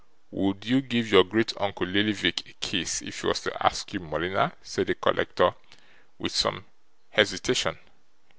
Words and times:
'Would 0.31 0.65
you 0.65 0.81
give 0.81 1.11
your 1.11 1.23
great 1.23 1.53
uncle 1.59 1.85
Lillyvick 1.85 2.49
a 2.49 2.53
kiss 2.53 3.03
if 3.03 3.21
he 3.21 3.27
was 3.27 3.41
to 3.41 3.55
ask 3.63 3.93
you, 3.93 3.99
Morleena?' 3.99 4.53
said 4.63 4.87
the 4.87 4.95
collector, 4.95 5.53
with 6.17 6.31
some 6.31 6.65
hesitation. 7.11 7.77